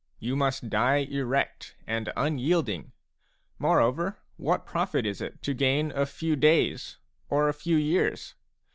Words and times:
You 0.17 0.35
must 0.35 0.67
die 0.67 1.05
erect 1.11 1.75
and 1.85 2.11
unyielding. 2.17 2.91
Moreover, 3.59 4.17
what 4.35 4.65
profit 4.65 5.05
is 5.05 5.21
it 5.21 5.43
to 5.43 5.53
gain 5.53 5.91
a 5.91 6.07
few 6.07 6.35
days 6.35 6.97
or 7.29 7.47
a 7.47 7.53
few 7.53 7.77
years 7.77 8.33